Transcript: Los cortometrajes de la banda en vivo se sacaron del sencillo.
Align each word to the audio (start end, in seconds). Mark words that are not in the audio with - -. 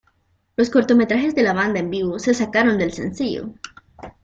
Los 0.57 0.71
cortometrajes 0.71 1.35
de 1.35 1.43
la 1.43 1.53
banda 1.53 1.79
en 1.79 1.91
vivo 1.91 2.17
se 2.17 2.33
sacaron 2.33 2.79
del 2.79 2.91
sencillo. 2.91 3.53